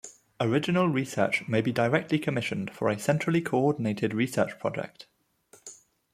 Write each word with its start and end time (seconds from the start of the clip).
Original 0.39 0.87
research 0.89 1.47
may 1.47 1.61
be 1.61 1.71
directly 1.71 2.17
commissioned 2.17 2.71
for 2.71 2.89
a 2.89 2.97
centrally 2.97 3.39
coordinated 3.39 4.15
research 4.15 4.57
project. 4.57 5.05